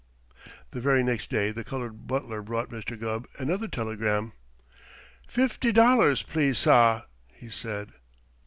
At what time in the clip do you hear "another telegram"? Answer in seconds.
3.37-4.33